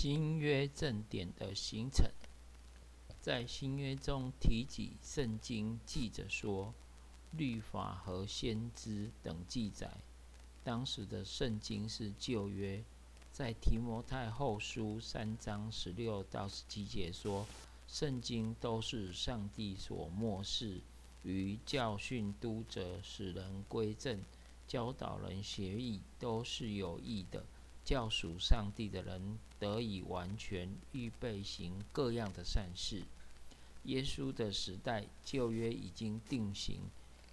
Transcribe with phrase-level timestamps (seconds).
[0.00, 2.08] 新约正典的形成，
[3.20, 6.72] 在新约中提及圣经记着说，
[7.32, 9.90] 律法和先知等记载。
[10.62, 12.80] 当时的圣经是旧约，
[13.32, 17.44] 在提摩太后书三章十六到十七节说，
[17.88, 20.80] 圣经都是上帝所漠视，
[21.24, 24.20] 于教训、督责、使人归正、
[24.68, 27.44] 教导人学艺，都是有益的。
[27.88, 33.02] 教属上帝的人得以完全预备行各样的善事。
[33.84, 36.82] 耶稣的时代，旧约已经定型，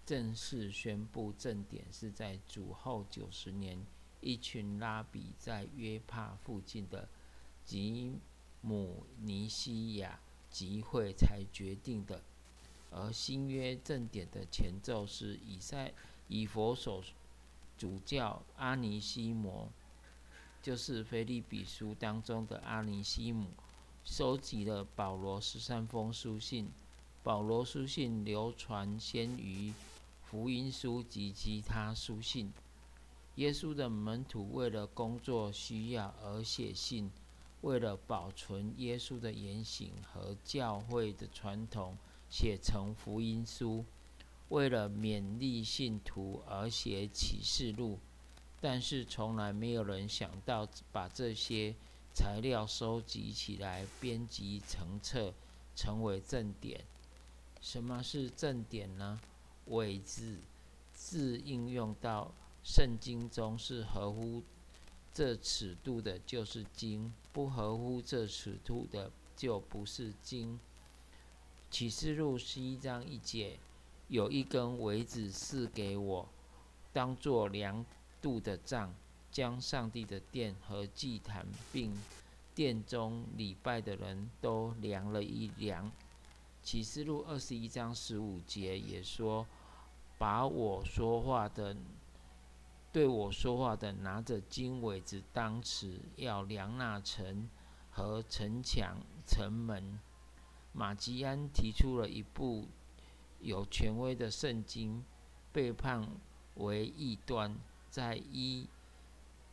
[0.05, 3.86] 正式宣布正典是在主后九十年，
[4.22, 7.10] 一群拉比在约帕附近的
[7.66, 8.13] 吉
[8.62, 12.22] 姆尼西亚集会才决定的。
[12.91, 15.91] 而新约正典的前奏是以赛
[16.30, 17.04] 以佛所
[17.77, 19.70] 主教阿尼西摩。
[20.66, 23.46] 就是腓利比书当中的阿尼西姆，
[24.04, 26.71] 收集了保罗十三封书信。
[27.21, 29.71] 保罗书信流传先于
[30.24, 32.52] 福音书及其他书信。
[33.36, 37.12] 耶稣的门徒为了工作需要而写信，
[37.62, 41.96] 为了保存耶稣的言行和教会的传统，
[42.27, 43.86] 写成福音书，
[44.49, 47.99] 为了勉励信徒而写启示录。
[48.68, 51.76] 但是从来没有人想到把这些
[52.16, 55.32] 材料收集起来，编辑成册，
[55.76, 56.84] 成为正典。
[57.62, 59.21] 什么是正典呢？
[59.68, 60.40] 伪字
[60.96, 62.32] 字应用到
[62.63, 64.41] 圣经中是合乎
[65.13, 70.59] 这尺度的，就是经；不合乎这尺度的，就不是经。
[71.69, 73.59] 启示录十一章一节，
[74.08, 76.28] 有一根苇子赐给我，
[76.91, 77.86] 当作量。
[78.25, 78.91] 度的账，
[79.29, 81.95] 将上帝的殿和祭坛，并
[82.56, 85.91] 殿中礼拜的人都量了一量。
[86.63, 89.46] 启示录二十一章十五节也说
[90.18, 91.78] ：“把我说话的，
[92.91, 97.47] 对我说话的，拿着金苇子当尺，要量那城
[97.91, 98.97] 和城墙、
[99.28, 100.00] 城门。”
[100.74, 102.68] 马吉安提出了一部
[103.40, 105.06] 有权威的圣经，
[105.53, 106.09] 被判
[106.56, 107.56] 为异端。
[107.96, 108.68] 在一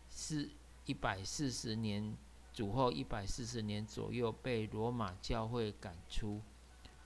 [0.08, 0.50] 四
[0.84, 2.16] 一百四十年
[2.52, 6.42] 主后一百四十年左右，被罗马教会赶出。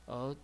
[0.07, 0.35] 而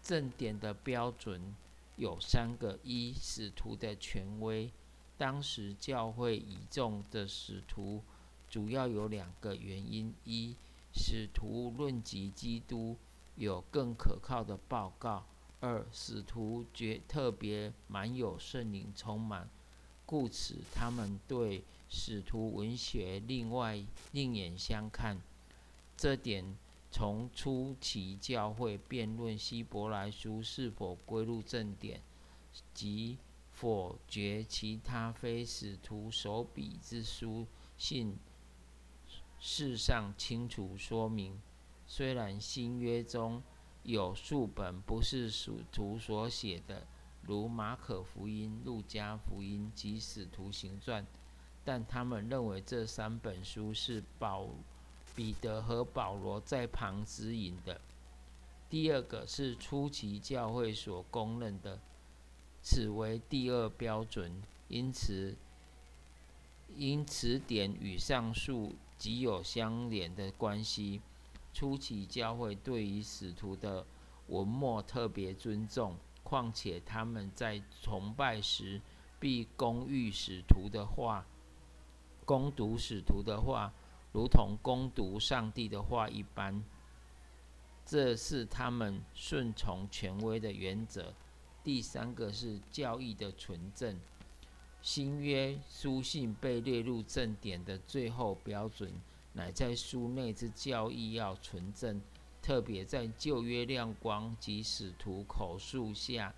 [0.00, 1.54] 正典的标准
[1.96, 4.72] 有三个：一、使徒的权威。
[5.18, 8.02] 当时教会倚重的使徒
[8.48, 10.56] 主要有两个原因：一、
[10.94, 12.96] 使徒论及基督
[13.34, 15.26] 有更可靠的报告；
[15.60, 19.50] 二、使徒觉特别满有圣灵充满。
[20.06, 25.20] 故此，他们对使徒文学另外另眼相看。
[25.96, 26.56] 这点
[26.92, 32.00] 从初期教会辩论希伯来书是否归入正典，
[32.72, 33.18] 及
[33.50, 37.46] 否决其他非使徒手笔之书
[37.76, 38.16] 信，
[39.40, 41.40] 事上清楚说明。
[41.88, 43.42] 虽然新约中
[43.82, 46.86] 有数本不是使徒所写的。
[47.26, 51.06] 如马可福音、路加福音及使徒行传，
[51.64, 54.48] 但他们认为这三本书是保
[55.14, 57.80] 彼得和保罗在旁指引的。
[58.68, 61.78] 第二个是初期教会所公认的，
[62.62, 64.42] 此为第二标准。
[64.68, 65.36] 因此，
[66.76, 71.00] 因此点与上述极有相连的关系。
[71.54, 73.86] 初期教会对于使徒的
[74.26, 75.96] 文墨特别尊重。
[76.26, 78.82] 况且他们在崇拜时
[79.20, 81.24] 必攻御使徒的话，
[82.24, 83.72] 攻读使徒的话，
[84.12, 86.64] 如同攻读上帝的话一般。
[87.84, 91.14] 这是他们顺从权威的原则。
[91.62, 93.96] 第三个是教义的纯正。
[94.82, 98.92] 新约书信被列入正典的最后标准，
[99.32, 102.00] 乃在书内之教义要纯正。
[102.46, 106.32] 特别在旧约亮光及使徒口述下、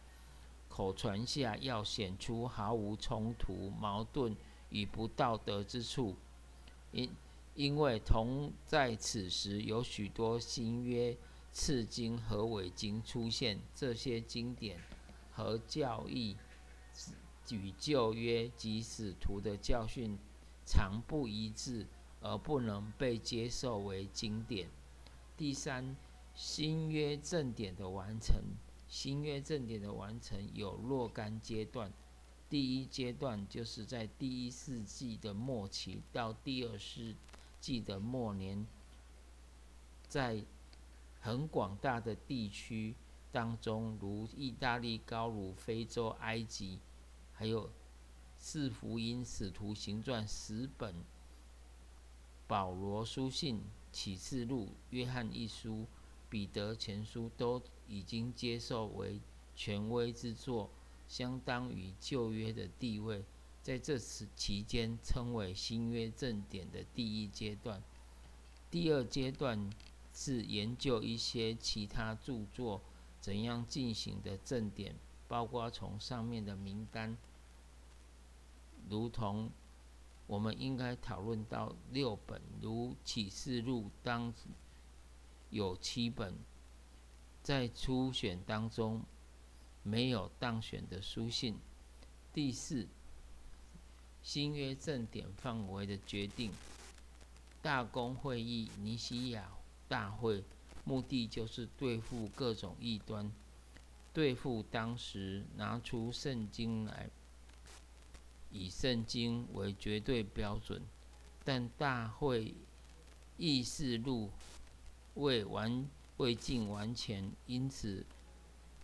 [0.67, 4.35] 口传下，要显出毫无冲突、矛盾
[4.71, 6.17] 与不道德之处。
[6.93, 7.11] 因
[7.55, 11.15] 因为同在此时有许多新约
[11.53, 14.81] 次经和伪经出现，这些经典
[15.31, 16.35] 和教义
[17.51, 20.17] 与旧约及使徒的教训
[20.65, 21.87] 常不一致，
[22.23, 24.71] 而不能被接受为经典。
[25.38, 25.96] 第三，
[26.35, 28.43] 新约正典的完成。
[28.88, 31.93] 新约正典的完成有若干阶段。
[32.50, 37.14] 第一阶段就是在第一世纪的末期到第二世
[37.61, 38.67] 纪的末年
[40.08, 40.43] 在
[41.20, 42.96] 很广大的地区
[43.31, 46.81] 当中，如意大利、高卢、非洲、埃及，
[47.32, 47.70] 还有
[48.38, 50.96] 四福音、使徒行传十本、
[52.49, 53.62] 保罗书信、
[53.93, 55.87] 启示录、约翰一书、
[56.29, 59.20] 彼得前书，都已经接受为
[59.55, 60.70] 权威之作，
[61.08, 63.25] 相当于旧约的地位。
[63.62, 67.82] 在这时期间，称为新约正典的第一阶段。
[68.70, 69.70] 第二阶段
[70.14, 72.81] 是研究一些其他著作
[73.20, 74.94] 怎样进行的正典，
[75.26, 77.17] 包括从上面的名单，
[78.88, 79.50] 如同
[80.29, 84.33] 我们应该讨论到六本，如启示录当
[85.51, 86.33] 有七本，
[87.43, 89.03] 在初选当中
[89.83, 91.59] 没有当选的书信。
[92.33, 92.87] 第四。
[94.21, 96.53] 新约正典范围的决定，
[97.63, 99.49] 大公会议、尼西亚
[99.87, 100.45] 大会，
[100.85, 103.33] 目的就是对付各种异端，
[104.13, 107.09] 对付当时拿出圣经来，
[108.50, 110.83] 以圣经为绝对标准。
[111.45, 112.55] 但大会
[113.37, 114.31] 议事录
[115.15, 118.05] 未完未尽完全，因此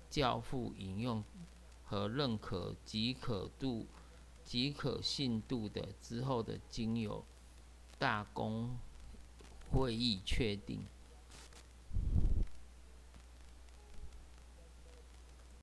[0.08, 1.22] 教父引用
[1.84, 3.86] 和认可即可度。
[4.44, 7.24] 极可信度的之后的经由
[7.98, 8.76] 大公
[9.70, 10.84] 会议确定，